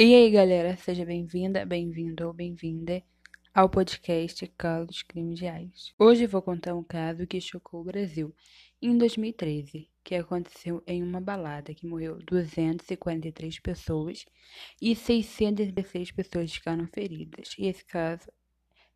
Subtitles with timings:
[0.00, 3.02] E aí, galera, seja bem-vinda, bem-vindo ou bem-vinda
[3.52, 5.92] ao podcast Casos Crimes Reais.
[5.98, 8.32] Hoje vou contar um caso que chocou o Brasil
[8.80, 14.24] em 2013, que aconteceu em uma balada que morreu 243 pessoas
[14.80, 17.56] e 616 pessoas ficaram feridas.
[17.58, 18.30] E esse caso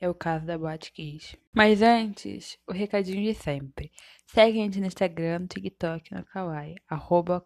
[0.00, 1.36] é o caso da Boate Kiss.
[1.52, 3.90] Mas antes, o recadinho de sempre.
[4.26, 7.44] Segue a gente no Instagram, no TikTok, no Kawaii, arroba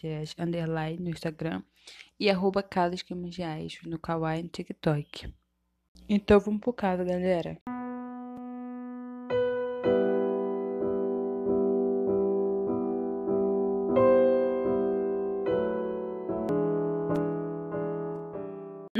[0.00, 1.62] Reais, underline no Instagram
[2.18, 2.64] e arroba
[3.36, 5.32] Reais no Kawaii no TikTok.
[6.08, 7.58] Então vamos pro caso, galera.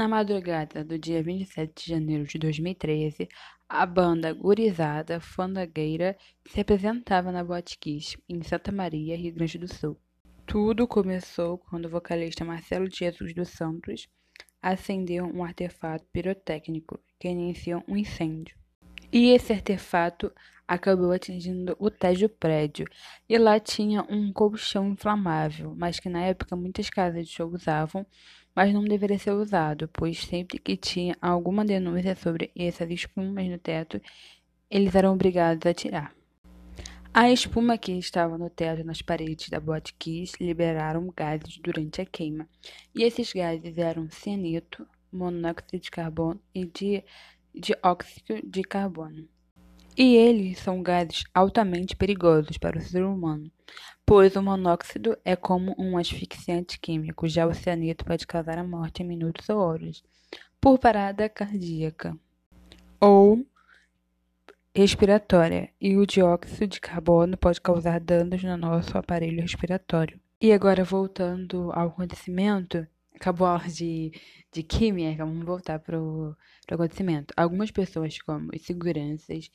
[0.05, 3.27] Na madrugada do dia 27 de janeiro de 2013,
[3.67, 6.15] a banda Gurizada Fandagueira
[6.47, 9.99] se apresentava na Boate Kiss, em Santa Maria, Rio Grande do Sul.
[10.45, 14.07] Tudo começou quando o vocalista Marcelo Jesus dos Santos
[14.61, 18.55] acendeu um artefato pirotécnico que iniciou um incêndio.
[19.11, 20.31] E esse artefato
[20.67, 22.85] acabou atingindo o teto do prédio.
[23.27, 28.05] E lá tinha um colchão inflamável, mas que na época muitas casas de show usavam,
[28.55, 33.57] mas não deveria ser usado, pois sempre que tinha alguma denúncia sobre essas espumas no
[33.57, 34.01] teto,
[34.69, 36.15] eles eram obrigados a tirar.
[37.13, 42.01] A espuma que estava no teto e nas paredes da Boate Kiss liberaram gases durante
[42.01, 42.47] a queima,
[42.93, 46.65] e esses gases eram cianeto, monóxido de carbono e
[47.53, 49.27] dióxido de carbono.
[49.97, 53.49] E eles são gases altamente perigosos para o ser humano,
[54.05, 59.03] pois o monóxido é como um asfixiante químico, já o cianeto pode causar a morte
[59.03, 60.03] em minutos ou horas,
[60.59, 62.17] por parada cardíaca.
[62.99, 63.45] Ou
[64.75, 70.19] respiratória e o dióxido de carbono pode causar danos no nosso aparelho respiratório.
[70.41, 74.11] E agora, voltando ao acontecimento, acabou a aula de,
[74.51, 76.35] de química, vamos voltar para o
[76.69, 77.33] acontecimento.
[77.37, 79.49] Algumas pessoas, como seguranças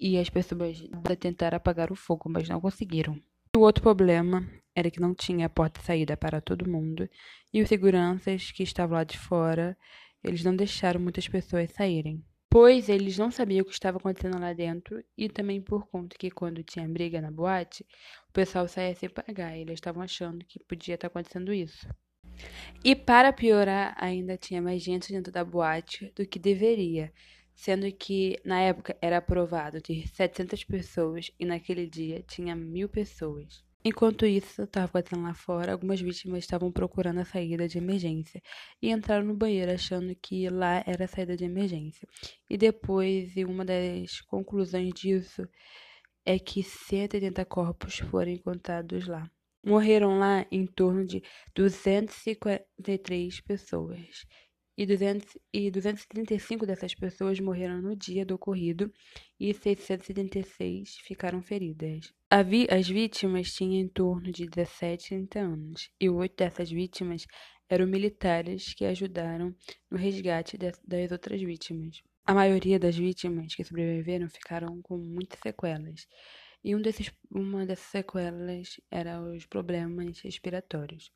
[0.00, 0.82] e as pessoas,
[1.18, 3.20] tentaram apagar o fogo, mas não conseguiram.
[3.54, 7.08] O outro problema era que não tinha porta de saída para todo mundo.
[7.52, 9.76] E os seguranças que estavam lá de fora,
[10.24, 12.24] eles não deixaram muitas pessoas saírem.
[12.48, 15.04] Pois eles não sabiam o que estava acontecendo lá dentro.
[15.16, 17.84] E também por conta que quando tinha briga na boate,
[18.28, 19.56] o pessoal saía sem pagar.
[19.56, 21.86] Eles estavam achando que podia estar acontecendo isso.
[22.84, 27.12] E para piorar, ainda tinha mais gente dentro da boate do que deveria,
[27.60, 33.62] sendo que na época era aprovado ter 700 pessoas e naquele dia tinha mil pessoas.
[33.84, 38.42] Enquanto isso estava acontecendo lá fora, algumas vítimas estavam procurando a saída de emergência
[38.80, 42.08] e entraram no banheiro achando que lá era a saída de emergência.
[42.48, 45.46] E depois, uma das conclusões disso
[46.24, 49.30] é que 180 corpos foram encontrados lá.
[49.62, 51.22] Morreram lá em torno de
[51.54, 54.24] 253 pessoas
[54.76, 58.92] e, 200, e 235 dessas pessoas morreram no dia do ocorrido
[59.38, 62.12] e 676 ficaram feridas.
[62.30, 67.26] As vítimas tinham em torno de 17 e 30 anos, e oito dessas vítimas
[67.68, 69.54] eram militares que ajudaram
[69.90, 72.02] no resgate das outras vítimas.
[72.24, 76.06] A maioria das vítimas que sobreviveram ficaram com muitas sequelas,
[76.62, 81.10] e um desses, uma dessas sequelas era os problemas respiratórios.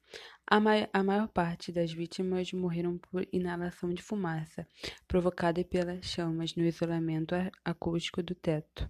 [0.46, 4.66] A, mai, a maior parte das vítimas morreram por inalação de fumaça,
[5.06, 7.34] provocada pelas chamas no isolamento
[7.64, 8.88] acústico do teto.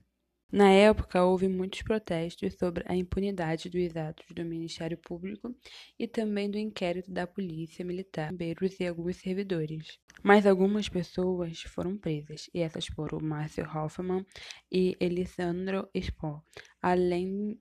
[0.57, 5.53] Na época, houve muitos protestos sobre a impunidade dos atos do Ministério Público
[5.99, 9.99] e também do inquérito da Polícia Militar, bombeiros e alguns servidores.
[10.23, 14.25] Mas algumas pessoas foram presas, e essas foram Márcio Hoffman
[14.71, 16.41] e Elisandro Spohr,
[16.81, 17.61] além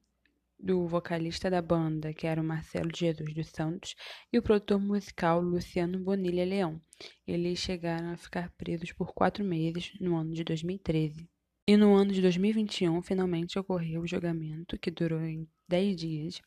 [0.60, 3.96] do vocalista da banda, que era o Marcelo Jesus dos Santos,
[4.32, 6.80] e o produtor musical Luciano Bonilha Leão.
[7.26, 11.33] Eles chegaram a ficar presos por quatro meses no ano de 2013.
[11.66, 16.42] E no ano de 2021, finalmente ocorreu o julgamento, que durou em 10 dias,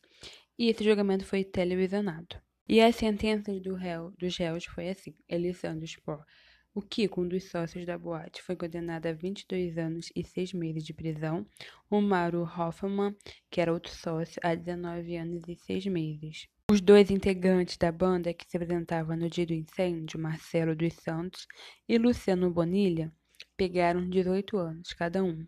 [0.59, 2.39] e esse julgamento foi televisionado.
[2.69, 6.23] E as sentenças do réu, dos réus foi assim: Elisandro Spor,
[6.71, 10.83] o Kiko, um dos sócios da boate, foi condenado a 22 anos e 6 meses
[10.83, 11.43] de prisão.
[11.89, 13.15] O Mauro Hoffman,
[13.49, 16.47] que era outro sócio, a 19 anos e 6 meses.
[16.69, 21.47] Os dois integrantes da banda que se apresentavam no dia do incêndio, Marcelo dos Santos
[21.89, 23.11] e Luciano Bonilha,
[23.57, 25.45] pegaram 18 anos cada um.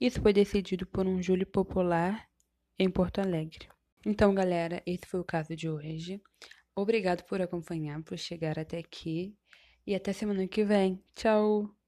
[0.00, 2.26] Isso foi decidido por um júri popular
[2.78, 3.68] em Porto Alegre.
[4.06, 6.22] Então, galera, esse foi o caso de hoje.
[6.74, 9.36] Obrigado por acompanhar, por chegar até aqui.
[9.86, 11.02] E até semana que vem.
[11.14, 11.79] Tchau!